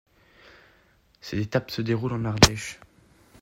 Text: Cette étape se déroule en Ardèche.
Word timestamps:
Cette 1.21 1.39
étape 1.41 1.69
se 1.69 1.83
déroule 1.83 2.13
en 2.13 2.25
Ardèche. 2.25 2.79